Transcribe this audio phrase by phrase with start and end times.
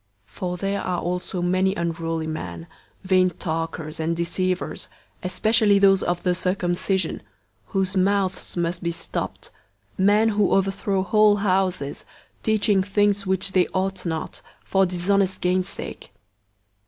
[0.27, 2.65] 001:010 For there are also many unruly men,
[3.03, 4.87] vain talkers and deceivers,
[5.21, 7.21] especially those of the circumcision, 001:011
[7.67, 9.51] whose mouths must be stopped;
[9.99, 12.03] men who overthrow whole houses,
[12.41, 16.11] teaching things which they ought not, for dishonest gain's sake.